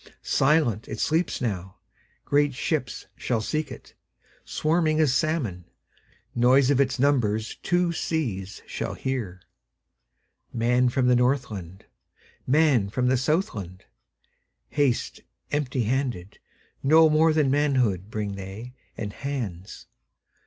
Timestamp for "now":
1.41-1.75